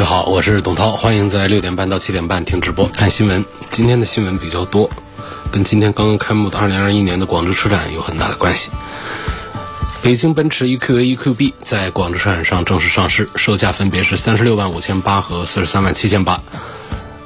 [0.00, 3.44] 位好，我是董涛，欢迎在六点半到七点半听直播看新闻。
[3.70, 4.88] 今天的新闻比较多，
[5.52, 8.70] 跟今天刚刚开幕的二零二一年的广州车展有很大的关系。
[10.00, 16.40] 北京奔驰 EQA、EQB 在广州车展上正式上市，售价分别是三十六万五千八和四十三万七千八。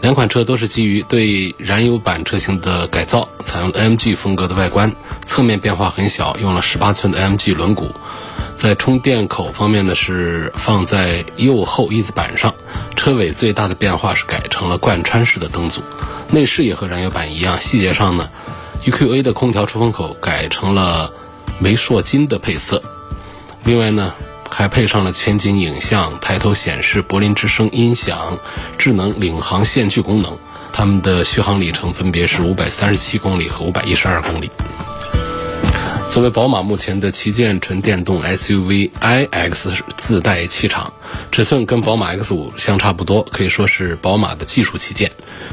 [0.04, 4.94] 两款车都是基于对燃油版车型的改造，采用 AMG 风格的外观，
[5.24, 7.86] 侧面变化很小，用了十八寸的 MG 轮毂。
[8.54, 12.54] 在充电口方面呢，是放在右后翼子板上。
[12.94, 15.80] 车尾最大的变化是改成了贯穿式的灯组。
[16.28, 18.28] 内饰也和燃油版一样，细节上呢
[18.84, 21.11] ，EQA 的空调出风口改成了
[21.58, 22.83] 煤烁金的配色。
[23.64, 24.12] 另外呢，
[24.56, 28.38] 还配上了全景影像、抬头显示、柏林之声音响、
[28.78, 30.38] 智能领航线距功能。
[30.72, 34.48] 它们的续航里程分别是五百三十七公里和五百一十二公里。
[36.08, 40.92] 作为宝马目前的旗舰纯电动 SUV iX 自带气场，
[41.33, 45.11] 尺寸跟宝马 X5 相差不多，可以说是宝马的技术旗舰。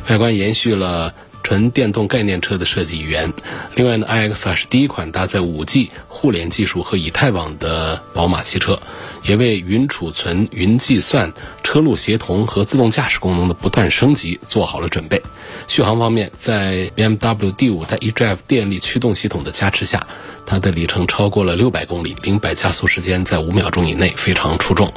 [0.10, 1.12] 外观延续了
[1.44, 3.32] 纯电动概念车的设计语言。
[3.76, 8.80] 另外呢，iX 啊是第一款搭载 5G 互联技术和以太网的宝马汽车，
[9.24, 11.32] 也为云储存、云计算、
[11.64, 15.22] 车路协同和自动驾驶功能的不断升级做好了准备。
[15.68, 20.06] 续航方面，在 BMW D5 带 eDrive 电力驱动系统的加持下。
[20.44, 24.92] 它的里程超过了六百公里，零百加速时间在五秒钟以内，非常出众。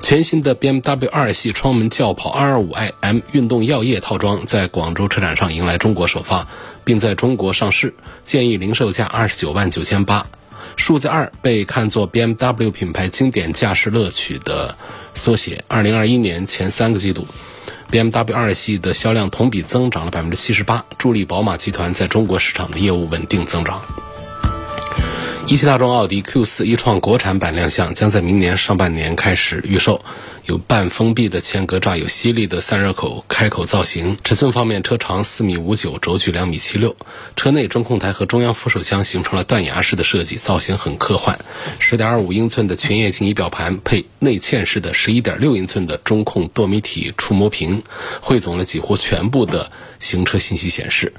[0.00, 6.48] 全新的 BMW 二系双门轿跑 225i M 运动耀夜套装在广州车展上迎来中国首发，
[6.84, 10.26] 并在中国上市，建议零售价二十九万九千八。
[10.78, 14.74] 数字二被看作 BMW 品牌经典驾驶乐趣的
[15.12, 15.62] 缩写。
[15.66, 17.26] 二零二一年前三个季度
[17.90, 23.82] ，BMW 二系的销量同比增长了百分之七十八，助力宝马集团在中国市场的业务稳定增长。
[25.48, 30.00] 一汽大众奥迪 Q4 一创国产版亮相，将在明年上半年开始预售。
[30.48, 34.16] 有半封闭的前格栅，有犀利的散热口开口造型。
[34.24, 36.96] 尺寸方面，车长四米五九，轴距两米七六。
[37.36, 41.38] 车内中控台和中央扶手箱形成了断崖式的设计，造型很科幻。
[41.78, 47.82] 十点二五英寸的全液晶仪表盘配内嵌式的十一点六英寸的中控多媒体触摸屏，
[48.22, 49.70] 汇总了几乎全部的
[50.00, 51.12] 行车信息显示。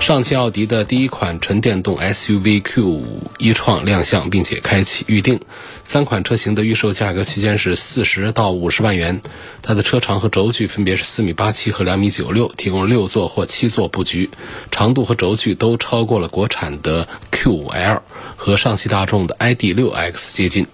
[0.00, 3.02] 上汽奥迪的第一款纯电动 SUV Q5
[3.38, 5.40] 一创亮相，并且开启预定。
[5.82, 9.20] 三款车型的预售价格区间是四十到五十万元。
[9.62, 14.30] 它的车长和轴距分别是四米八七和两米九六，提供六座或七座布局，
[14.70, 18.02] 长度和轴距都超过了国产的 Q5L
[18.36, 20.66] 和上汽大众的 ID.6X 接近。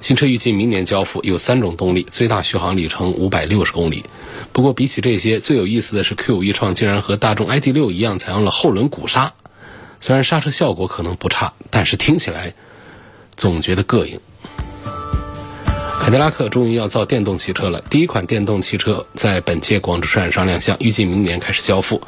[0.00, 4.04] 新车预计明年交付，有三种动力，最大续航里程五百六十公里。
[4.52, 9.34] 不过比起这些，最有意思的是 Q5 一创竟然和大众 ID.6 一样采用了后轮鼓刹，
[10.00, 12.54] 虽然刹车效果可能不差，但是听起来
[13.36, 14.20] 总觉得膈应。
[16.00, 22.00] 凯迪拉克终于要造电动汽车了，第一款电动汽车在本届广州车展上亮相，预计明年开始交付。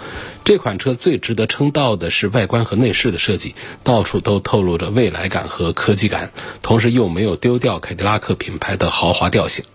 [0.43, 9.67] 这款车最值得称道的是外观和内饰的设计，到处都透露着未来感和科技感，同时又没有丢掉凯迪拉克品牌的豪华调性。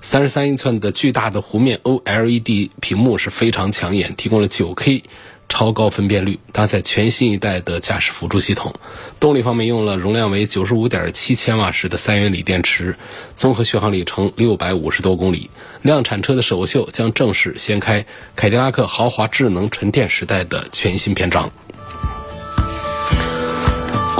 [0.00, 5.04] 三十三英寸的巨大的弧面 OLED 屏幕是非常抢眼，提供了 9K
[5.50, 8.72] 超高分辨率，搭载全新一代的驾驶辅助系统。
[9.18, 12.96] 动力方面用了容量为九十五点七千瓦时的三元锂电池，
[13.34, 15.50] 综合续航里程六百五十多公里。
[15.82, 18.06] 量产车的首秀将正式掀开
[18.36, 21.50] 凯迪拉克豪华智能纯电时代的全新篇章。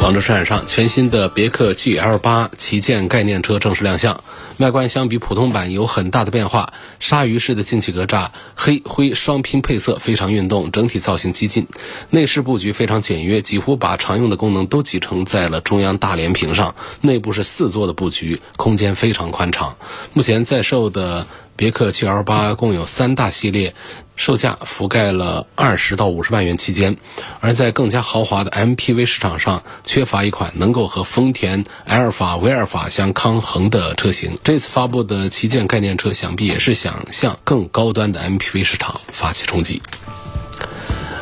[0.00, 4.24] 广州车展上，全新的别克 GL8 旗舰概念车正式亮相。
[4.56, 11.66] 外观相比普通版有很大的变化，鲨鱼式的进气格栅，黑灰双拼配色非常运动，整体造型激进。
[12.08, 16.74] 内饰布局非常简约，几乎把常用的功能都集成在了中央大连屏上。
[17.02, 19.76] 内部是四座的布局，空间非常宽敞。
[20.14, 21.26] 目前在售的。
[21.60, 23.74] 别克 GL8 共有三大系列，
[24.16, 26.96] 售价覆盖了二十到五十万元期间，
[27.40, 34.38] 而在更加豪华的 MPV 市场上，缺乏一款能够和丰田埃尔法、威尔法相抗衡的车型。
[34.42, 39.82] 这次发布的旗舰概念车，想必也是想向更高端的 MPV 市场发起冲击。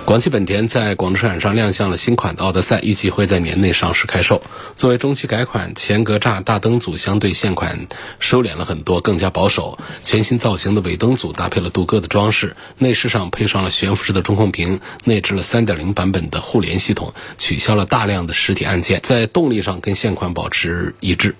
[0.08, 4.40] 广汽本田在广州车展上亮相了新款的奥德赛，预计会在年内上市开售。
[4.74, 7.88] 作为中期改款，前格栅大灯组相对现款
[8.18, 9.78] 收敛了很多，更加保守。
[10.02, 21.34] 全新造型的尾灯组搭配了镀铬的装饰，内饰上配上了悬浮式的中控屏，内置了3.0版本的互联系统，取消了大量的实体按键，在动力上跟现款保持一致。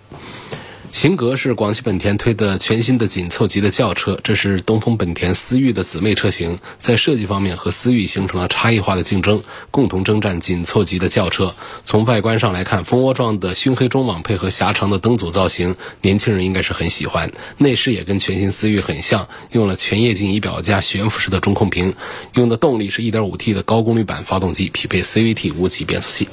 [0.91, 11.55] 型格是广汽本田推的全新的紧凑级的轿车，这是东风本田思域的姊妹车型，在设计方面和思域形成了差异化的竞争，共同征战紧凑级的轿车。
[11.85, 17.31] 从外观上来看，蜂窝状的熏黑中网配合狭长的灯组造型，年轻人应该是很喜欢。
[17.59, 21.95] 内饰也跟全新思域很像，用了全液晶仪表加悬浮式的中控屏，
[22.35, 26.29] 用的动力是 1.5T 的高功率版发动机，匹配 CVT 无级变速器。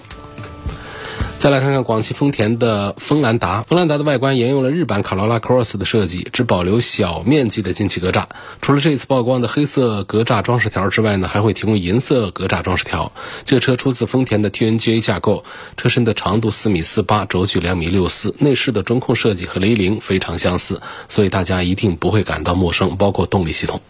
[1.45, 8.25] 再来看看广汽丰田的锋兰达，锋兰达的外观沿用了日版卡罗拉 Cross 的设计，只保留小面积的进气格栅。
[8.63, 13.11] 除了这一次曝光的黑色格栅装饰条之外呢，还会提供银色格栅装饰条。
[13.45, 15.45] 这车出自丰田的 TNGA 架构，
[15.77, 23.81] 车身的长度四米四八，轴距两米六四，内饰的中控设计和雷凌非常相似，所以大家一定不会感到陌生，包括动力系统。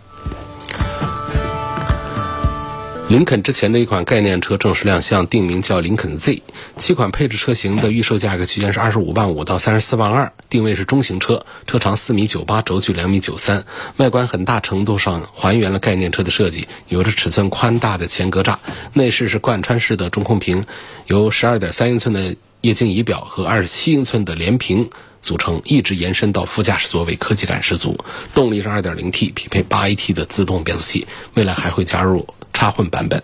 [3.08, 6.42] 林肯之前的一款概念车正式亮相，定名叫林肯 Z。
[6.76, 13.64] 七款配置车型的预售价格区间是二十五万五到三十四万二，定位是中型车，车长四米九八，轴距两米九三，
[13.98, 18.58] 外观很大程度上还原了概念车的设计，有着尺寸宽大的前格栅，
[18.94, 20.66] 内饰是贯穿式的中控屏，
[21.06, 24.90] 由十二点三英寸的液晶仪表和二十七英寸的连屏
[25.22, 28.04] 组成，一直延伸到副驾驶座位，科技感十足。
[28.34, 31.06] 动力是二点零 T，匹配八 AT 的自动变速器，
[31.36, 32.28] 未来还会加入。
[32.56, 33.22] 插混版本，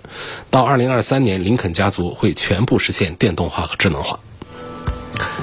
[0.52, 4.20] 到二零二三年，林肯家族会全部实现电动化和智能化。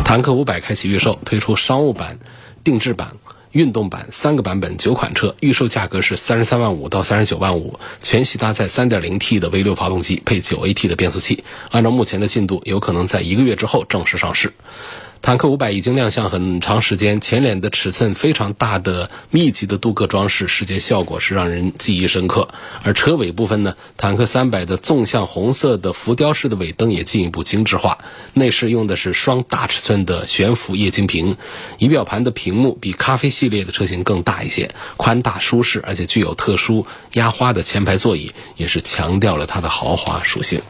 [0.04, 2.18] 坦克五百开启预售，推出商务版、
[2.62, 3.14] 定制版、
[3.50, 11.42] 运动版三个版本，九款车，预售价格是三十三万五到三十九万五，全系搭载三点零 T 的 V 六发动机，配九 AT 的变速器。
[11.70, 14.52] 按照目前的进度，有可能在一个月之后正式上市。
[15.20, 22.48] 坦克五百已经亮相很长时间，前脸的尺寸非常大的密集的镀铬装饰，视觉效果是让人记忆深刻。
[22.82, 27.98] 而车尾部分呢，坦克三百的纵向红色的浮雕式的尾灯也进一步精致化。
[28.32, 31.36] 内饰用的是双大尺寸的悬浮液晶屏，
[31.78, 40.62] 仪表盘的屏幕比咖啡系列的车型更大一些，宽大舒适，而且具有特殊压花的前排座椅，也是强调了它的豪华属性。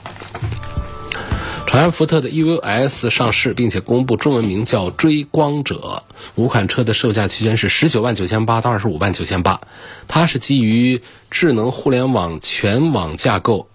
[1.69, 6.03] 长安福特的 EVS 上市，并且公布中文名叫追光者。
[6.35, 9.61] 五款车的售价区间是十九万九千八到二十五万九千八，
[10.09, 13.69] 它是基于智能互联网全网架构。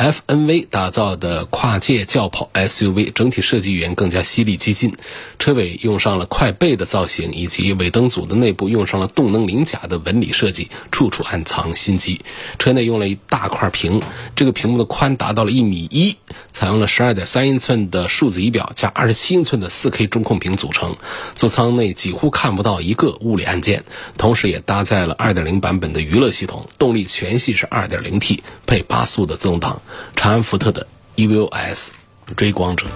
[0.00, 4.94] FNV 打造的跨界轿跑 SUV，整体设计语言更加犀利激进。
[5.38, 12.22] 车尾用上了快背的造型，以及尾灯组的内部用上了动能鳞甲的纹理设计，处处暗藏心机。
[12.58, 14.00] 车内用了一大块屏，
[14.34, 16.16] 这个屏幕的宽达到了一米一，
[16.50, 20.96] 采用了十二点三英寸的数字仪表加二十七英寸的四 K 中控屏组成。
[21.34, 23.84] 座舱内几乎看不到一个物理按键，
[24.16, 26.66] 同时也搭载了二点零版本的娱乐系统。
[26.78, 29.82] 动力全系是二点零 T，配八速的自动挡。
[30.16, 31.92] 长安福特的 EVO S
[32.36, 32.86] 追光者，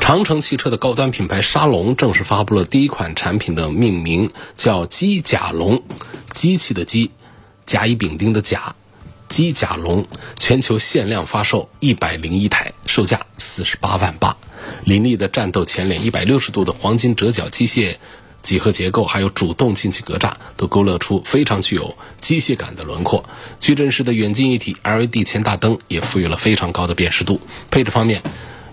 [0.00, 5.82] 长城汽车的高端品牌沙龙正式发布了第一款产品的命名，叫机甲龙，
[6.30, 7.10] 机器的机，
[7.64, 8.74] 甲乙丙丁的甲，
[9.28, 10.06] 机甲龙，
[10.38, 14.36] 全球限量发售一百零一台，售价四十八万八，
[14.84, 17.96] 凌厉的战斗前脸，一百六十度的黄金折角机械。
[18.44, 23.24] 几何结构还有主动进气格栅都勾勒出非常具有机械感的轮廓。
[23.58, 27.40] 矩阵式的远近一体 LED 前大灯也赋予了非常高的辨识度。
[27.70, 28.22] 配置方面，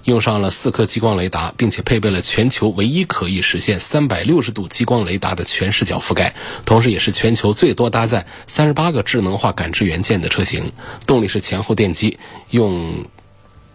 [0.04, 10.74] 用上了四颗激光雷达，并且配备了全球唯一可以实现三百六十度激光雷达的全视角覆盖，同时也是全球最多搭载三十八个智能化感知元件的车型。
[11.08, 12.20] 动力是前后电机，
[12.50, 13.06] 用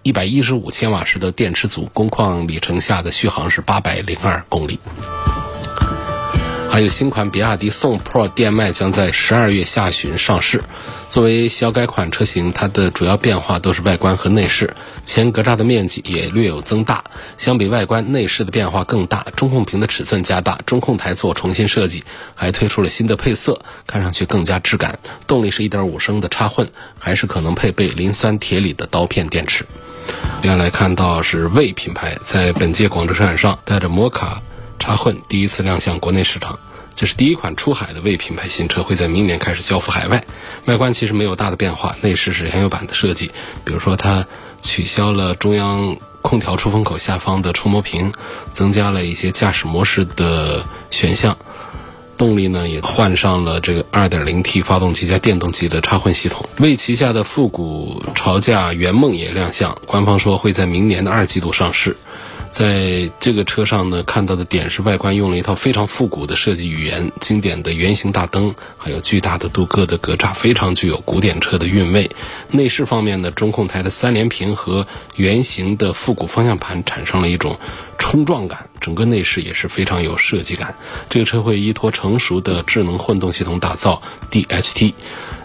[0.03, 4.79] 一百一十五千瓦时的电池组，工况里程下的续航是八百零二公里。
[6.77, 10.63] 还有新款比亚迪宋 Pro 电麦将在十二月下旬上市。
[11.09, 14.77] 作为小改款车型，它的主要变化都是外观和内饰。
[15.03, 17.03] 前格栅的面积也略有增大，
[17.39, 19.27] 相比外观，内饰的变化更大。
[19.35, 22.05] 中控屏的尺寸加大，中控台做重新设计，
[22.35, 24.99] 还推出了新的配色，看上去更加质感。
[25.27, 29.65] 动力是一点五升的插混，还是可能配备磷酸铁锂的刀片电池。
[30.43, 34.43] 另外来看到是魏品牌在本届广州车展上带着摩卡。
[34.79, 36.59] 插混第一次亮相国内市场，
[36.95, 40.25] 这是第一款出海的魏品牌新车，会在明年开始交付海外。
[40.67, 43.31] 外观其实没有大的变化，内饰是原有版的设计，
[43.65, 44.27] 比如说它
[44.63, 48.13] 取消了中央空调出风口下方的触摸屏，
[48.53, 51.37] 增加了一些驾驶模式的选项。
[52.17, 56.49] 动力呢也换上了这个 2.0T 发动机加电动机的插混系统。
[56.59, 61.95] 为旗下的复古潮驾圆梦也亮相，官方说会在明年的二季度上市。
[62.57, 72.11] 在这个车上呢，看到的点是外观用了一套非常复古的设计语言，经典的圆形大灯，还有巨大的镀铬的格栅，非常具有古典车的韵味。
[72.51, 74.87] 内饰方面呢，中控台的三连屏和
[75.17, 77.59] 圆形的复古方向盘产生了一种
[77.99, 80.75] 冲撞感，整个内饰也是非常有设计感。
[81.09, 84.95] 这个车会依托成熟的智能混动系统打造 DHT。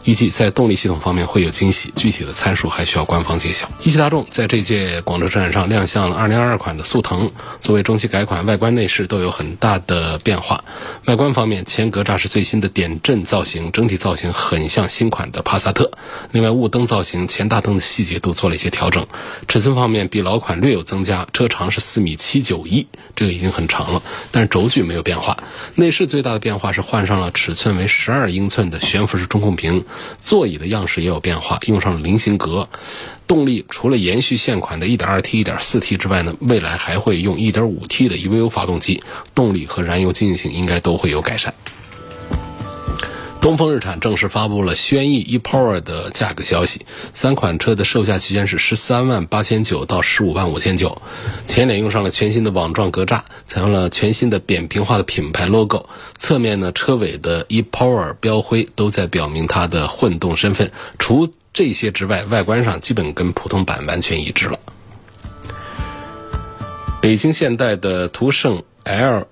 [0.04, 3.70] 预计在动力系统方面会有惊喜，具体的参数还需要官方揭晓。
[3.84, 10.64] 一汽大众在这届广州车展上亮相了2022款的速腾，作为中期改款，外观内饰都有很大的变化。
[11.06, 15.92] 外观方面，前格栅是最新的点阵造型，整体造型很像新款的帕萨特。
[16.32, 19.06] 另外，雾灯造型、前大灯的细节都做了一些调整。
[19.48, 25.38] 尺寸方面比老款略有增加，车长是四米七九一，这个已经很长了，但是轴距没有变化。
[25.76, 29.86] 内饰最大的变化是换上了尺寸为十二英寸的悬浮式中控屏。
[30.20, 32.68] 座椅的样式也有变化，用上了菱形格。
[33.28, 39.02] 动力除了延续现款的 1.2T、1.4T 之外呢，未来还会用 1.5T 的 EVO 发动机，
[39.34, 41.54] 动力和燃油经济性应该都会有改善。
[43.42, 51.02] 东风日产正式发布了轩逸 ePower 的价格消息，三款车的售价区间是十三万八千九到十五万五千九。
[51.48, 55.90] 前脸用上了全新的网状格栅，采用了全新的扁平化的品牌 logo。
[56.20, 60.72] 侧面呢，车尾的 ePower 标徽都在表明它的混动身份。
[61.00, 64.60] 除这些之外，外观上基本跟普通版完全一致了。
[67.02, 69.26] 北京现代的途胜 L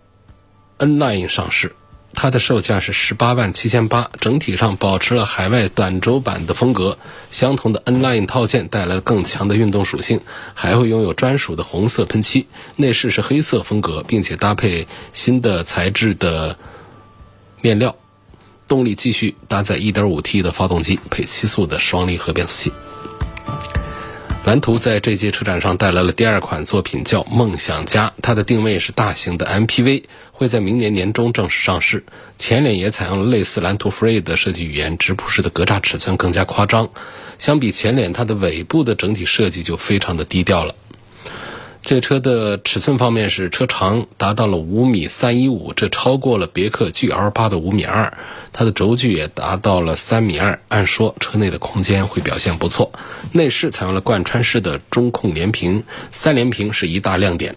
[0.78, 1.76] N Line 上市。
[2.22, 6.98] 它的售价是十八万七千八，整体上保持了海外短轴版的风格。
[7.30, 10.20] 相同的 N Line 套件带来了更强的运动属性，
[10.54, 12.48] 还会拥有专属的红色喷漆。
[12.76, 16.58] 内饰是黑色风格，并且搭配新的材质的
[17.62, 17.96] 面料。
[18.68, 22.74] 动力继续搭载 1.5T 的发动机，配七速的双离合变速器。
[24.46, 28.14] 蓝图在这届车展上带来了第二款作品，叫梦想家。
[28.24, 32.04] 它的定位是大型的 MPV，会在明年年中正式上市。
[32.36, 36.90] 前脸也采用了类似蓝图 Free 的设计语言，直瀑式的格栅尺寸更加夸张。
[37.38, 40.74] 相比前脸，它的尾部的整体设计就非常的低调了。
[41.82, 48.18] 这车的尺寸方面是车长达到了五米三一五，这超过了别克 GL 八的五米二。
[48.52, 52.92] 它的轴距也达到了三米二，按说车内的空间会表现不错。
[53.32, 57.56] 内饰采用了贯穿式的中控连屏，三连屏是一大亮点。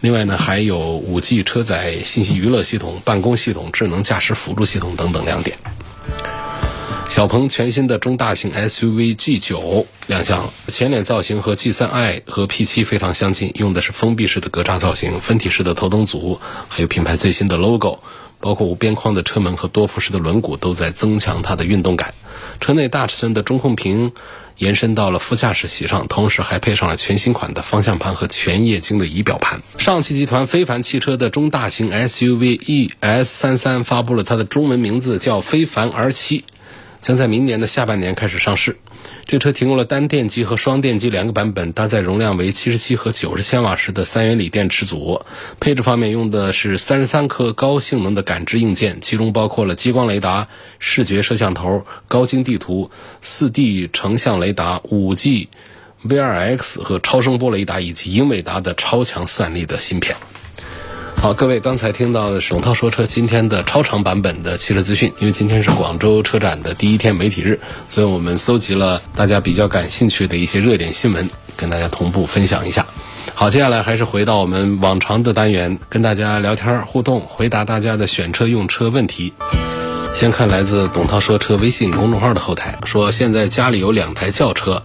[0.00, 5.58] 另外呢，还有五 G 车载信息娱乐系统、办公系统、智能驾驶辅助系统等等亮点。
[7.08, 18.00] 小鹏全新的中大型 SUV G9 亮相了，前脸造型和 G3i 和 P7 非常相近，用的是封闭式的格栅造型，分体式的头灯组，还有品牌最新的 logo，
[18.40, 22.14] 包括无边框的车门和多辐式的轮毂都在增强它的运动感。
[22.60, 24.12] 车内大尺寸的中控屏
[24.56, 29.62] 延伸到了副驾驶席上，同时还配上了全新款的方向盘和全液晶的仪表盘。
[29.78, 32.58] 上汽集团非凡汽车的中大型 SUV
[33.00, 36.42] ES33 发布了它的中文名字，叫非凡 R7。
[37.04, 38.78] 将在明年的下半年开始上市。
[39.26, 45.20] 这车提供了单电机和双电机两个版本，搭载容量为七十七和九十千瓦时的三元锂电池组。
[45.60, 55.50] 配置方面用的是三十三颗高性能的感知硬件，其中包括了激光雷达、视觉摄像头、高精地图、四 D 成像雷达、五 G
[56.08, 60.16] V2X 和超声波雷达以及英伟达的超强算力的芯片。
[61.24, 65.10] 好，各位，刚才听到的是董涛说车今天的超长版本的汽车资讯。
[65.18, 72.84] 因为今天是广州车展的第一天媒体日，所以我们搜集了大家比较感兴趣的一些热点新闻，跟大家同步分享一下。
[73.34, 79.32] 好，接下来还是回到我们往常的单元，跟大家聊天互动，回答大家的选车用车问题。
[80.12, 84.82] 先看来自董涛说车微信公众号的后台，说现在家里有两台轿车，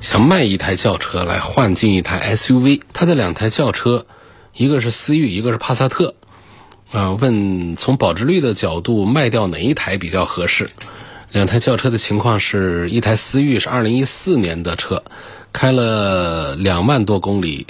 [0.00, 2.80] 想卖一台轿车来换进一台 SUV。
[2.94, 4.06] 他的两台轿车。
[4.54, 6.14] 一个是思域，一个是帕萨特，
[6.90, 10.68] 啊，问从保值率的角度卖掉哪一台比较合适？
[11.30, 15.02] 两台轿车的情况是一台思域是二零一四年的车，
[15.54, 17.66] 开了两万多公里，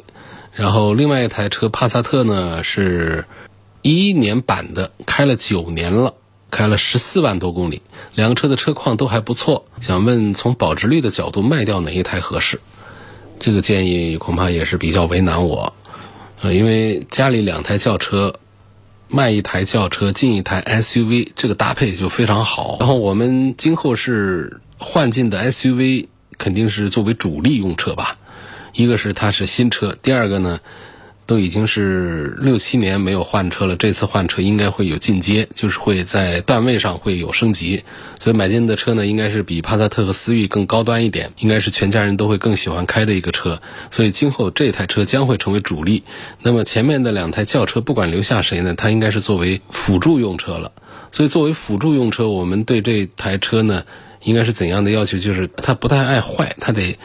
[0.53, 3.27] 然后另外一台车帕萨特呢是
[3.83, 6.15] 一一年版的，开了九年了，
[6.51, 7.83] 开了十四万多公里，
[8.17, 9.67] 两个车的车况都还不错。
[9.81, 12.61] 想问从保值率的角度卖掉哪一台合适？
[13.39, 15.73] 这个建议恐怕也是比较为难我。
[16.43, 18.35] 呃，因为家里两台轿车，
[19.07, 22.79] 卖一台轿车进一台 SUV，这个搭配就非常好。
[22.81, 26.09] 然后我们今后是换进的 SUV，
[26.39, 28.17] 肯定是作为主力用车吧。
[28.73, 30.59] 一个是它是新车，第二个呢，
[31.25, 37.85] 都已经是六七年没有换车了，这次换车应该会有进阶，就是会在段位上会有升级。
[38.19, 43.63] 所以买进的车呢，应该是比帕萨特和思域更高端一点，应该是全家人都会更喜欢开的一个车。
[43.91, 46.03] 所以今后这台车将会成为主力。
[46.41, 50.73] 那么前面的两台轿车，不管留下谁呢，它应该是作为辅助用车了。
[51.11, 53.85] 所以作为辅助用车，我们对这台车呢，
[54.23, 55.19] 应该是怎样的要求？
[55.19, 56.99] 就是它不太爱坏，它得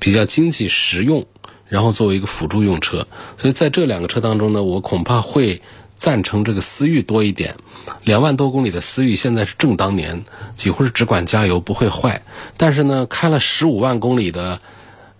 [0.00, 1.26] 比较经济实用。
[1.74, 3.04] 然后作为一个辅助用车，
[3.36, 5.60] 所以在这两个车当中呢，我恐怕会
[5.96, 7.56] 赞成这个思域多一点。
[8.04, 12.22] 两万多公里的思域现在是正当年，几乎是只管加油不会坏。
[12.56, 14.60] 但是呢，开了十五万公里的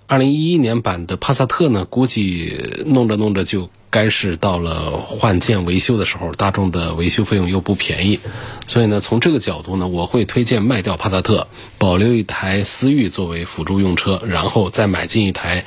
[0.07, 2.57] 二零一一年版的帕萨特呢，估计
[2.87, 6.33] 弄着弄着就该是到了换件维修的时候。
[6.33, 8.19] 大众的维修费用又不便宜，
[8.67, 11.47] 所以呢，从这个角度呢，我会推荐卖掉帕萨特，
[11.79, 15.65] 保留一台思域作为辅助用车，然后再买进一台。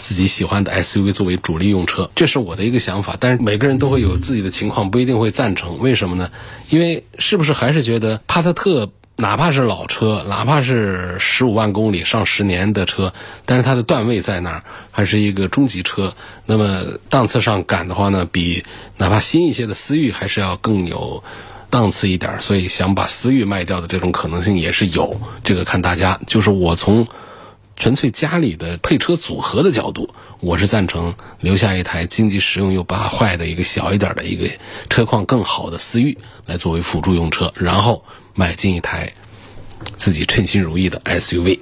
[0.00, 3.16] 自己喜欢的 SUV 作为主力用车，这是我的一个想法。
[3.18, 5.80] 但是每个人都会有自己的情况，不一定会赞成。
[5.80, 6.30] 为什么呢？
[6.70, 13.12] 因为是不是还是觉得帕萨特哪怕是老车，哪怕是十五万公里上十年的车，
[13.44, 16.12] 但是它的段位在那儿，还是一个中级车。
[16.46, 18.64] 那么档次上赶的话呢，比
[18.96, 21.22] 哪怕新一些的思域还是要更有
[21.68, 22.40] 档次一点。
[22.40, 25.20] 所以想把思域卖掉的这种可能性也是有。
[25.44, 27.06] 这个看大家，就是我从。
[27.80, 30.10] 纯粹家里的配车组合的角度，
[30.40, 34.46] 我是赞成留下一台经济实用又不怕坏的一个小一点的一个
[34.90, 39.14] 车况更好的思域来作为辅助用车，然后买进一台
[39.96, 41.60] 自己称心如意的 SUV。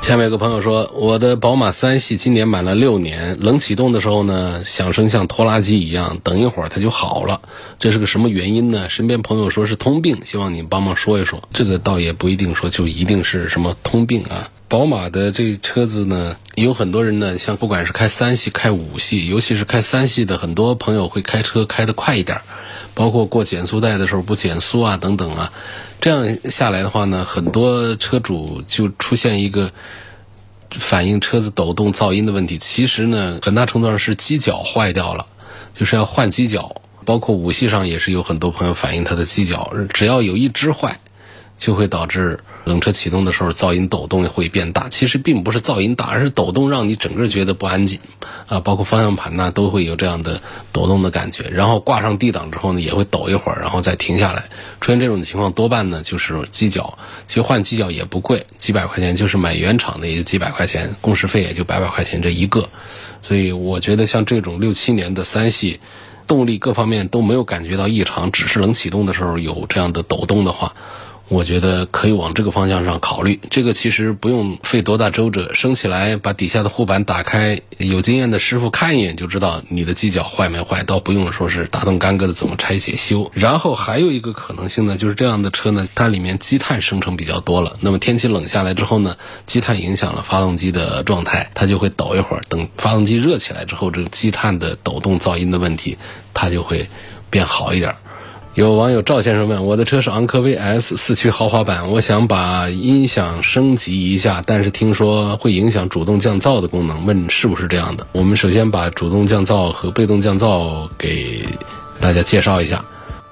[0.00, 7.42] 下面有个朋友说，我的宝马三系今年满了六年，冷启动的时候呢，响声像拖拉机一样，等一会儿它就好了，
[7.78, 8.88] 这是个什么原因呢？
[8.88, 11.46] 身边朋友说是通病，希望你帮忙说一说。
[11.52, 14.48] 这个倒也不一定说就一定是什么通病啊。
[14.72, 22.40] 宝马的这车子呢，有很多人呢，像不管是开三系、开五系，尤其是开三系的，很多朋友会开车开得快一点，
[22.94, 25.52] 包括过减速带的时候不减速啊，等等啊。
[26.00, 29.70] 这样下来的话呢，很多车主就出现一个
[30.70, 32.56] 反映车子抖动噪音的问题。
[32.56, 35.26] 其实呢，很大程度上是机脚坏掉了，
[35.78, 36.80] 就是要换机脚。
[37.04, 40.98] 包括五系上也是有很多朋友反映他的机脚，只要有一只坏，
[41.58, 42.40] 就会导致。
[42.64, 44.88] 冷车启动的时候，噪音抖动会变大。
[44.88, 47.98] 其实并不是噪音大，而是抖动让你整个觉得不安静
[48.46, 48.60] 啊。
[48.60, 51.48] 包括方向盘呢，都会有这样的抖动的感觉。
[51.50, 54.44] 然后挂上 D 档之后呢，也会抖一会儿，然后再停下来。
[54.80, 56.98] 出现这种情况，多半呢就是机脚。
[57.26, 62.68] 其实换机脚也不贵，几百块钱，就是买原厂的也就几百块钱，工时费也就百把块钱这一个。
[63.22, 65.80] 所以我觉得像这种六七年的三系，
[66.28, 70.74] 动力各方面都没有感觉到异常，只是冷启动的时候有这样的抖动的话。
[71.32, 73.40] 我觉得可以往这个方向上考虑。
[73.48, 83.32] 这个其实不用费多大周折，升起来把底下的护板打开，有经验的师傅看一眼就知道你的机脚坏没坏，倒不用说是大动干戈的怎么拆解修。
[83.32, 87.78] 然后还有一个可能性呢，就是这样的车呢，它里面积碳生成比较多了。
[87.80, 89.16] 那么天气冷下来之后呢，
[89.46, 92.42] 积碳影响了发动机的状态，它就会抖一会儿。
[92.50, 95.96] 等发动机热起来之后，这个积碳的抖动噪音的问题，
[96.34, 96.90] 它就会
[97.30, 97.96] 变好一点。
[98.54, 108.06] 有网友赵先生问：我的车是昂科威 S 四驱豪华版，我想把音响升级一下，但是听说会影响主动降噪的功能，问是不是这样的？
[108.12, 111.46] 我们首先把主动降噪和被动降噪给
[111.98, 112.84] 大家介绍一下。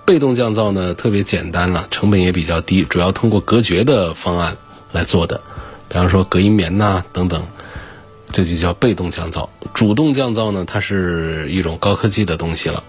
[0.07, 4.57] 被动降噪呢特别简单了，成本也比较低，主要通过隔绝的方案
[4.91, 5.43] 来做的，
[5.91, 7.47] 比方说隔音棉呐等等，
[8.33, 9.51] 这就叫被动降噪。
[9.75, 12.83] 主动降噪呢，它是一种高科技的东西了。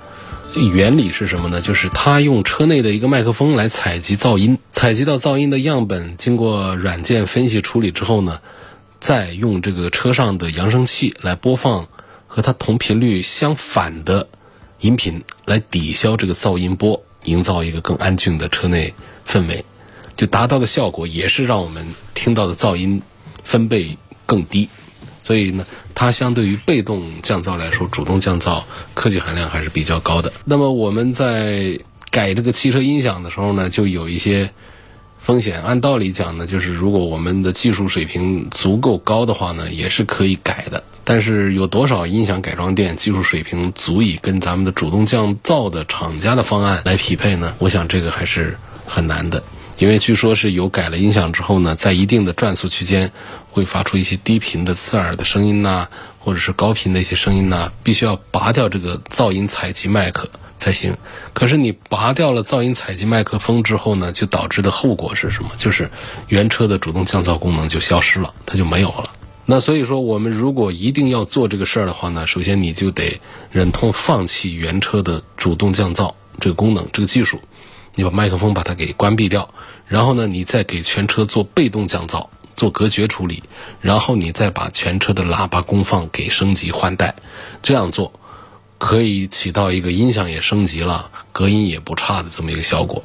[0.55, 1.61] 原理是什么呢？
[1.61, 8.41] 就是它用车内的一个麦克风来采集噪音，采集到噪音的样本，经过软件分析处理之后呢，
[8.99, 11.87] 再用这个车上的扬声器来播放
[12.27, 14.27] 和它同频率相反的
[14.79, 18.93] 音频，来抵消这个噪音波，营造一个更安静的车内
[19.25, 19.63] 氛围，
[20.17, 23.01] 就达到的效果也是让我们听到的噪音
[23.43, 24.67] 分贝更低。
[25.23, 30.31] 所以呢，它相对于被动降噪来说，主动降噪科技含量还是比较高的。
[30.45, 31.79] 那么我们在
[32.09, 34.49] 改这个汽车音响的时候呢，就有一些
[35.19, 35.61] 风险。
[35.61, 40.83] 按道理讲呢，就是如果我们的技术水平足够高的话呢，也是可以改的。
[41.03, 47.53] 但是有多少音响改装店技术水平足以跟咱们的主动降噪的厂家的方案来匹配呢？
[47.57, 49.41] 我想这个还是很难的。
[49.81, 53.11] 因为据说是有改了音响之后呢，在一定的转速区间
[53.49, 55.87] 会发出一些低频的刺耳的声音呐，
[56.19, 60.95] 或者是高频的一些声音呐，必须要拔掉这个噪音采集麦克才行。
[61.33, 65.49] 可是你拔掉了噪音采集麦克风之后呢，就导致的后果是什么？
[65.57, 65.89] 就是
[66.27, 69.05] 原车的主动降噪功能就消失了，它就没有了。
[69.47, 77.41] 那所以说，我们如果一定要做这个事儿的话呢，首先你就得忍痛放弃原车的主动降噪这个功能、这个技术，
[77.95, 79.53] 你把麦克风把它给关闭掉，
[79.87, 83.43] 然后呢，你再给全车做被动降噪、做隔绝处理，
[83.81, 87.13] 然后你再把全车的喇叭功放给升级换代，
[87.61, 88.11] 这样做
[88.77, 93.03] 可以起到一个音响也升级了、隔音也不差的这么一个效果。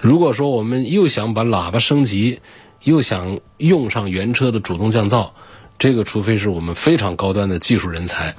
[0.00, 2.40] 如果说我们又想把喇叭升级，
[2.82, 5.30] 又想用上原车的主动降噪，
[5.78, 8.34] 这个除非是我们非常高端的技术人才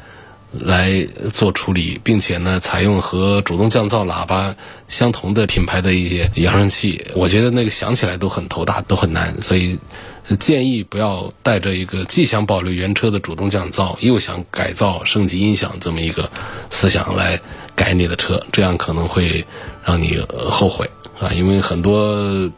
[0.60, 4.56] 来做处理，并且呢，采用和主动降噪喇叭
[4.88, 9.42] 相同的品牌的一些扬声器，我觉得那个想起来都很头大，都很难。
[9.42, 9.80] 所以
[10.40, 16.30] 建议不要带着一个既想保留原车的主动降噪，又想改造升级音响这么一个
[16.70, 17.42] 思想来
[17.76, 19.46] 改你的车，这样可能会
[19.84, 20.90] 让你后悔
[21.20, 22.52] 啊，因为很多。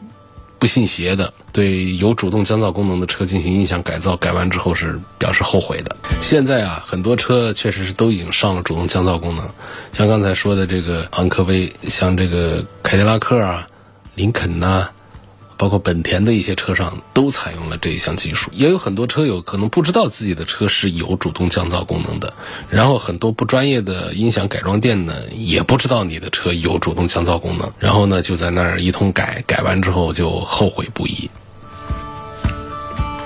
[0.58, 5.94] 不信邪的，对有主动降噪功能的车进行音响改造，改完之后是表示后悔的。
[6.22, 9.48] 现在啊，很多车确实是都已经上了主动降噪功能，
[9.92, 13.66] 像刚才说的这个昂科威，像这个凯迪拉克啊、
[14.14, 14.88] 林肯呐。
[15.56, 22.34] 包括本田的一些车上都采用了这一项技术，也有很多车友可能不知道自己的车是有主动降噪功能的，
[22.68, 31.30] 然后很多不专业的音响改装店呢也不知道你的车有主动降噪功能，然后呢就在那儿一通改，改完之后就后悔不已。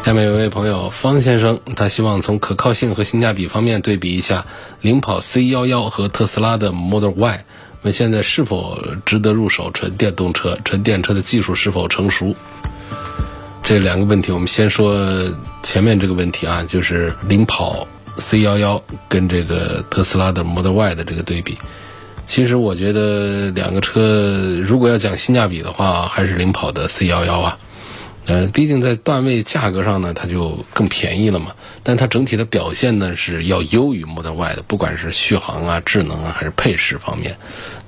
[0.04, 4.46] 下面有位朋友方先生，他希望从可靠性和性价比方面对比一下
[4.80, 7.44] 领跑 C 幺幺和特斯拉的 Model Y。
[7.82, 10.56] 那现在是否值得入手纯电动车？
[10.64, 12.34] 纯电车的技术是否成熟？
[13.62, 17.86] 这两个问题，我们先说前面这个问题啊，就是领跑
[18.18, 21.56] C 幺幺跟这个特斯拉的 Model Y 的这个对比。
[22.26, 27.56] 其实我觉得两个车如果要讲性价比的话，还是领跑的 C 幺幺啊。
[28.30, 31.52] 呃，毕竟在段位价格上呢，它就更便宜了嘛。
[31.82, 37.36] 但它整体的表现呢是要优于 Model Y 的，不管是续航啊、智能啊，还是配饰方面，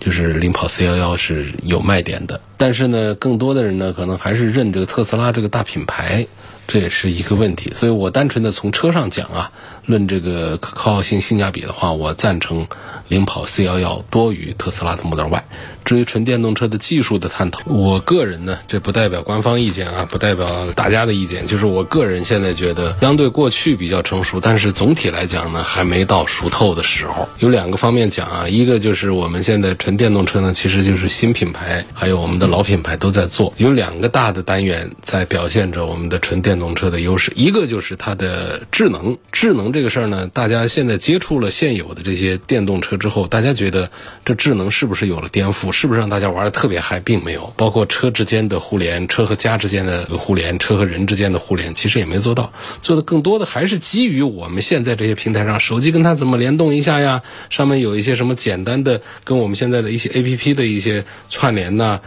[0.01, 2.41] 就是领跑 C11 是有卖点的。
[2.57, 6.27] 但是呢，更多的人呢，可能还是认这个特斯拉这个大品牌，
[6.67, 7.71] 这也是一个问题。
[7.77, 9.53] 所以我单纯的从车上讲啊，
[9.87, 12.67] 论这个可靠性、性价比的话，我赞成
[13.13, 15.45] 领跑 C11 多于特斯拉的 Model Y。
[15.85, 27.29] 至于纯电动车的技术的探讨，我个人呢，这不代表官方意见啊，不代表大家的意见，就是我个人现在觉得，相对过去比较成熟，但是总体来讲呢，还没到熟透的时候。
[27.41, 43.91] 有两个方面讲啊，一个就是我们现在纯电动车呢，其实就是新品牌，还有我们的老品牌都在做，有两个大的单元在表现着我们的纯电动车的优势，一个就是它的智能，智能这个事儿呢，大家现在接触了现有的这些电动车之后，大家觉得
[44.25, 45.73] 这智能是不是有了颠覆？
[45.73, 47.53] 是不是让大家玩的特别嗨，并没有。
[47.57, 52.53] 包括车之间的互联，车和家之间的互联，车和人之间的互联，其实也没做到。
[52.81, 57.23] 做的更多的还是基于我们现在这些平台上，手机跟它怎么联动一下呀？
[57.51, 62.01] 上面有一些什么简单的跟我们现在的一些 A P P 的一些串联呐，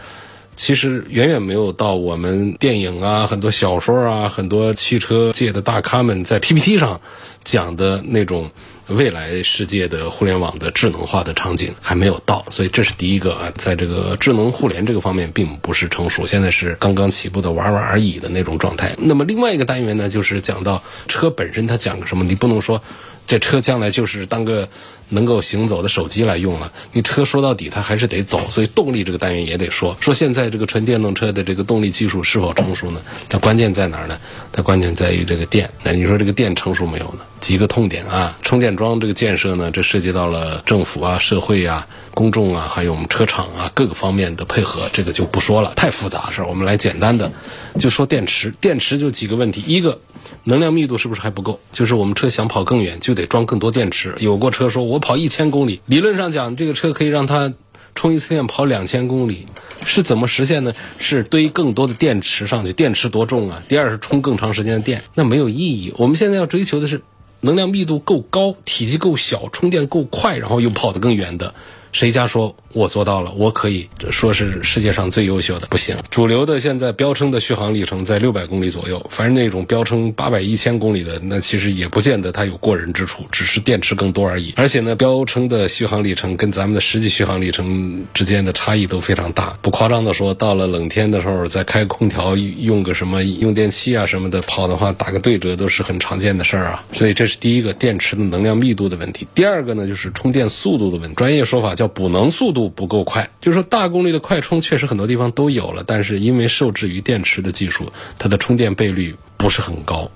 [0.54, 6.98] 其实远远没有到我们电影啊、很多小说啊、很多汽车界的大咖们在 P P T 上
[7.44, 8.50] 讲的那种。
[8.88, 18.94] 未来世界的互联网的智能化的场景还没有到，所以这是第一个啊，在这个智能互联这个方面并不是成熟，现在是刚刚起步的玩玩而已的那种状态。
[18.98, 22.80] 那么另外一个单元呢，就是讲到车本身它讲个什么，你不能说
[23.26, 24.68] 这车将来就是当个。
[25.10, 33.00] 能够行走的手机来用了，你车说到底它还是得走，所以动力这个单元也得说说现在这个纯电动车的这个动力技术是否成熟呢？
[33.28, 34.18] 它关键在哪儿呢？
[34.52, 35.70] 它关键在于这个电。
[35.82, 37.20] 那你说这个电成熟没有呢？
[37.40, 46.46] 几个痛点啊，充电桩这个建设呢，这涉及到了政府啊、社会啊、公众啊，还有我们车厂啊各个方面的配合，这个就不说了，太复杂的事儿。
[46.46, 47.30] 我们来简单的
[47.78, 50.00] 就说电池，电池就几个问题，一个。
[50.42, 51.58] 能量密度是不是还不够？
[51.72, 54.14] 就是我们车想跑更远，就得装更多电池。
[54.18, 57.52] 有过车说，我跑一千公里，理论上讲，这个车可以让它
[57.94, 59.46] 充一次电跑两千公里，
[59.84, 60.72] 是怎么实现呢？
[60.98, 63.62] 是堆更多的电池上去，电池多重啊？
[63.68, 65.92] 第二是充更长时间的电，那没有意义。
[65.96, 67.00] 我们现在要追求的是
[67.40, 71.54] 能量密度够高，体积够小，充电够快，然后又跑得更远的。
[71.92, 73.32] 谁家说我做到了？
[73.38, 75.96] 我可以说是世界上最优秀的，不行。
[76.10, 84.52] 主流的现在标称的续航里程在六百公里左右，反正那种标称八百、一千公里的，那其实也不见得它有过人之处，只是电池更多而已。
[84.56, 89.56] 而且呢，标称的续航里程跟咱们的实际续航里程之间的差异都非常大。
[89.62, 96.84] 不夸张的说，到了冷天的时候，再开空调用个什么用电器啊什么的跑的话，打个对折都是很常见的事儿啊。
[96.92, 99.26] 所以这是第一个电池的能量密度的问题。
[99.34, 101.14] 第二个呢，就是充电速度的问题。
[101.14, 101.86] 专业说法叫。
[101.96, 110.10] 补能速度不够快，就是说大功率的快充确实很多地方都有了，但是因为受制于电池的技术，它的充电倍率不是很高。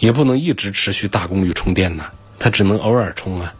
[0.00, 2.04] 也不能一直持续大功率充电呢，
[2.38, 3.54] 它只能偶尔充啊。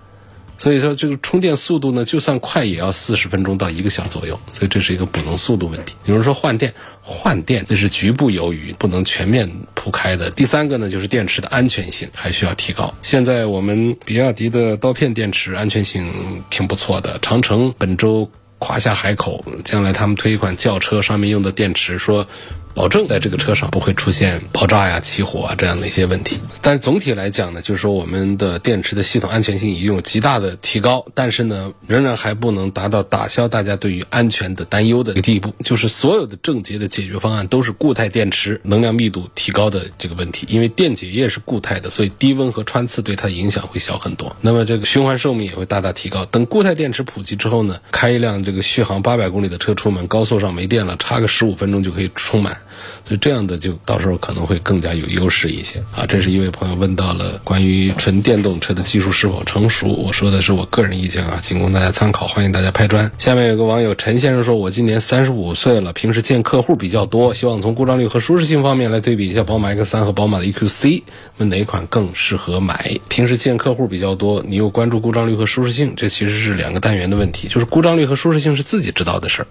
[0.64, 5.94] 所以说这个充电速度呢，就算快也要四十分钟到一个小时左右，所以这是一个补能速度问题。
[6.06, 6.72] 有人说换电，
[7.02, 10.30] 换电这是局部由于不能全面铺开的。
[10.30, 12.94] 第三个呢，就是电池的安全性还需要提高。
[13.02, 22.26] 现在我们比亚迪的刀片电池安全性挺不错的，长城本周夸下海口，将来他们推一款轿车上面用的电池说。
[22.74, 26.40] 保证在这个车上不会出现爆炸呀、起火啊这样的一些问题。
[26.60, 35.54] 但总体来讲呢，就是说我们的电池的系统安全性已经有极大的提高，但是呢，仍然还不能达到打消大家对于安全的担忧的一个地步。
[35.62, 40.46] 就是所有的症结的解决方案都是固态电池能量密度提高的这个问题。
[40.50, 44.34] 因为电解液是固态的，所以低温和穿刺对它影响会小很多。
[44.40, 46.24] 那么这个循环寿命也会大大提高。
[46.24, 52.58] 等固态电池普及之后呢，开一辆这个续航八百公里的车出门，高速上没电了，插个十五分钟就可以充满。
[53.06, 56.06] 所以这样的就到时候可能会更加有优势一些啊！
[56.06, 63.10] 这是一位朋友问到了关于纯电动车的技术是否成熟，我说的是我个人意见啊，仅供大家参考，欢迎大家拍砖。
[63.18, 71.02] 下面有个网友陈先生说：“我今年三十五岁了，平时见客户比较多，希望从故障率和舒适性方面来对比一下宝马 X3 和宝马的 EQC，
[71.38, 72.98] 问哪款更适合买？
[73.08, 79.46] 平时见客户比较多，你又关注故障率和舒适性，这其实是两个单元的问题，就是故障率和舒适性是自己知道的事儿。”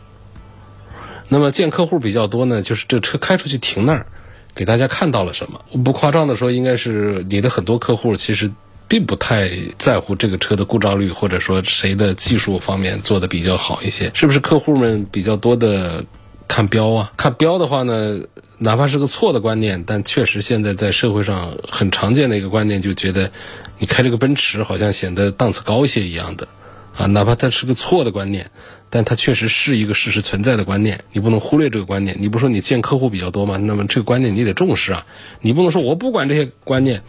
[1.29, 4.05] 那么见客户比较多呢，就是这车开出去停那儿，
[4.53, 5.61] 给大家看到了什么？
[5.83, 8.51] 不夸张的说，应该是你的很多客户其实
[8.87, 14.39] 并不太在乎这个车的故障率，或者说谁的技术方面做的比较好一些，是不是？
[14.39, 16.05] 客户们比较多的
[16.47, 18.19] 看标啊，看标的话呢，
[18.59, 23.31] 哪怕是个错的观念，但确实现在在社会上很常见的一个观念，就觉得
[23.79, 26.47] 你开这个奔驰好像显得档次高一些一样的。
[26.95, 28.51] 啊，哪怕它是个错的观念，
[28.89, 32.17] 但它确实是一个事实存在的观念，你不能忽略这个观念。
[32.19, 33.57] 你不说你见客户比较多吗？
[33.57, 35.05] 那么这个观念你得重视啊！
[35.41, 37.01] 你不能说我不管这些观念，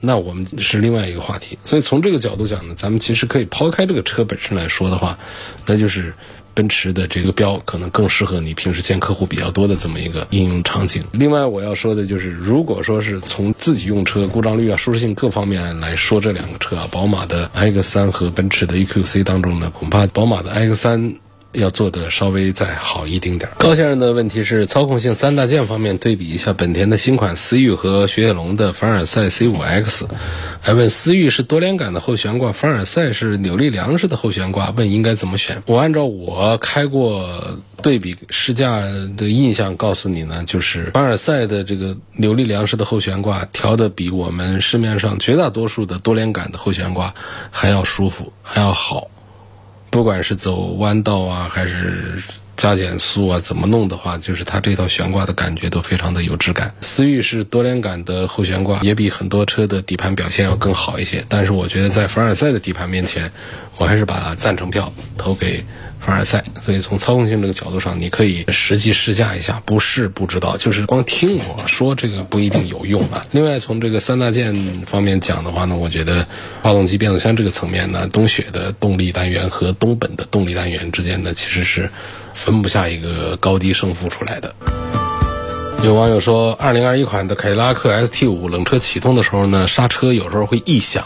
[0.00, 1.58] 那我们是另外一个话题。
[1.64, 5.18] 所以从这个角度讲呢，咱们其实可以抛开这个车本身来说的话，
[5.66, 6.14] 那就是。
[6.54, 11.02] 奔驰的这个标可能更适合你平时见客户比较多的这么一个应用场景。
[11.12, 21.14] 另外，我要说的就是，如果说是从自己用车故障率啊、舒适性各方面来说，这两个车啊，宝马的 X 三和奔驰的 EQC 当中呢，恐怕宝马的 X 三。
[21.52, 23.54] 要做的稍微再好一丁点儿。
[23.58, 30.06] 高先生的问题是操控性三大件方面对比一下本田的新款思域和雪铁龙的凡尔赛 C5X。
[30.60, 35.62] 还问思域是多连杆的后悬挂，凡尔赛是扭力梁式的后悬挂，问应该怎么选？
[35.66, 38.80] 我按照我开过对比试驾
[39.16, 47.12] 的印象告诉你呢，就是凡尔赛的这个扭力梁式的后悬挂调的比我们市面上绝大多数的多连杆的后悬挂
[47.50, 49.08] 还要舒服，还要好。
[49.92, 52.22] 不管是走弯道啊，还是
[52.56, 56.74] 加减速啊，怎么弄的话，就是它这套悬挂的感觉都非常的有质感。
[56.80, 61.22] 思域是多连杆的后悬挂，也比很多车的底盘表现要更好一些。
[61.28, 63.30] 但是我觉得在凡尔赛的底盘面前，
[63.76, 65.62] 我还是把赞成票投给。
[66.04, 73.24] 凡尔赛，所以从操控性这个角度上，你可以实际试驾一下，不试不知道，就是光听我说这个不一定有用啊。
[73.30, 74.52] 另外，从这个三大件
[74.84, 76.26] 方面讲的话呢，我觉得
[76.60, 81.88] 发动机、变速箱这个层面呢，东雪的动力单元和东本的动力单元之间呢，其实是
[82.34, 84.52] 分不下一个高低胜负出来的。
[85.84, 91.04] 有网友说，二零二一款的凯迪拉克 ST 五冷车启动的时候呢，刹车有时候会异响，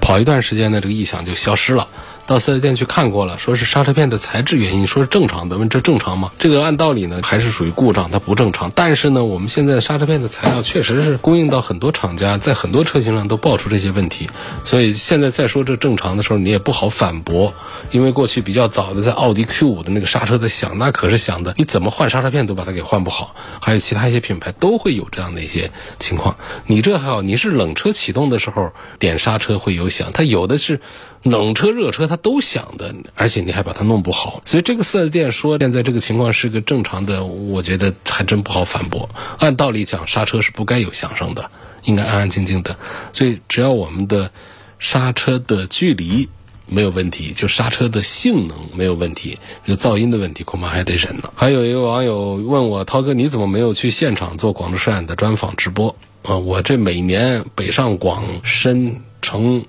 [0.00, 1.88] 跑一段时间呢，这个异响就消失了。
[2.30, 5.58] 到四 S 店去看过了，说是刹车片的材质原因，说是正常的。
[5.58, 6.30] 问这正常吗？
[6.38, 8.70] 这个按道理呢还是属于故障，它不正常。
[8.72, 14.30] 但是呢，我们现在刹车片的材料确实是供应到很多厂家，在很多车型上都爆出这些问题。
[14.62, 17.52] 所以现在再说这正常的时候，你也不好反驳，
[17.90, 23.34] 因为过去比较早的在奥迪 Q 五的那个刹车的响，那可是响的，你怎么换刹车片都把它给换不好。
[23.60, 26.36] 还有其他一些品牌都会有这样的一些情况。
[26.66, 30.80] 你这还好，你是冷车启动的时候点刹车会有响，它有的是。
[31.22, 39.10] 冷车、热车它都响的，而且你还把它弄不好，所以这个四 S 店说现在这个情况是个正常的，我觉得还真不好反驳。
[39.38, 41.50] 按道理讲，刹车是不该有响声的，
[41.84, 42.74] 应该安安静静的。
[43.12, 44.30] 所以只要我们的
[44.78, 46.30] 刹车的距离
[46.66, 51.30] 没有问题，就刹车的性能没有问题，这噪音的问题恐怕还得忍呢。
[51.34, 56.36] 还有一个网友问我，涛哥你怎么没有去现场做广州车展的专访直播啊？
[56.38, 59.66] 我这每年北上广深成。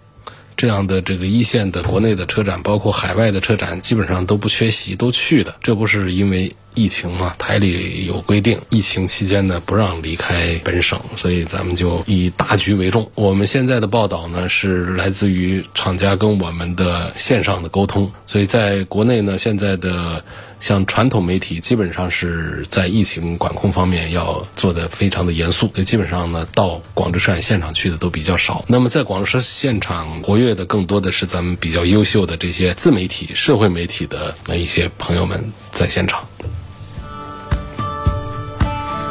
[0.61, 5.55] 这样的这个一线的国内的车展，包括海外的车展，基本上都不缺席，都去的。
[5.63, 7.33] 这不是因为疫情嘛？
[7.39, 13.09] 台里有规定，疫情期间呢不让离开本省，所以咱们就以大局为重。
[13.15, 20.23] 我们现在的报道呢是来自于厂家跟我们的线上的沟通，所以在国内呢现在的。
[20.61, 28.63] 像传统媒体，基本上是在疫情管控方面要做的非常的严肃，所以基本上呢，到广州车展现场去的都比较少。
[28.67, 36.23] 那么在广州车现场活跃的更多的是咱们比较优秀的这些自媒体、社会媒体的那一些朋友们在现场。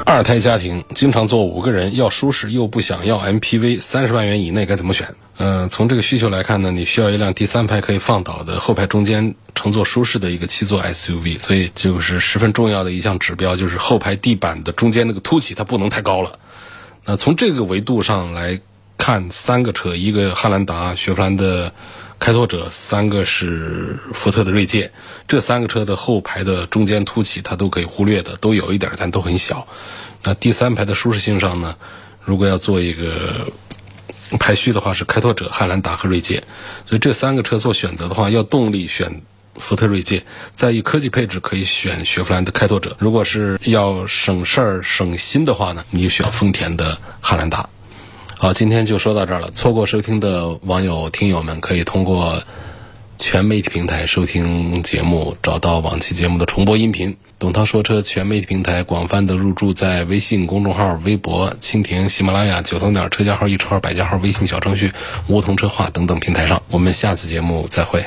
[0.07, 5.15] 二胎家庭经常坐五个人，要舒适又不想要 MPV，三十万元以内该怎么选？
[5.43, 16.39] 嗯，从这个需求来看呢，你需要一辆第三排可以放倒的后排中间乘坐舒适的一个七座 SUV，所以就是十分重要的一项指标，就是后排地板的中间那个凸起它不能太高了。
[17.07, 18.61] 那从这个维度上来
[18.99, 21.73] 看，三个车，一个汉兰达、雪佛兰的。
[22.21, 24.93] 开拓者三个是福特的锐界，
[25.27, 29.67] 这三个车的后排的中间凸起它都可以忽略的，都有一点，但都很小。
[30.23, 31.75] 那第三排的舒适性上呢，
[32.23, 33.51] 如果要做一个
[34.39, 36.43] 排序的话，是开拓者、汉兰达和锐界。
[36.87, 39.23] 所以这三个车做选择的话，要动力选
[39.57, 42.97] 福特锐界，在意科技配置可以选雪佛兰的开拓者。
[42.99, 47.69] 如果是要省事儿省心的话呢，你就选丰田的汉兰达。
[48.39, 49.51] 好，今天就说到这儿了。
[49.51, 52.43] 错过收听的网友、听友们，可以通过
[53.21, 57.15] 全媒体平台收听节目，找到往期节目的重播音频。
[57.39, 64.91] 董涛说车全媒体平台广泛的入驻在微信公众号、微博、蜻蜓、喜马拉雅、九头鸟车架号、易车号、百家号、微信小程序、
[65.29, 66.63] 梧桐车话等等平台上。
[66.71, 68.07] 我们下次节目再会。